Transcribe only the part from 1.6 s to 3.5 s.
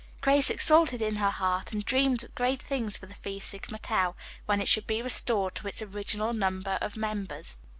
and dreamed great things for the Phi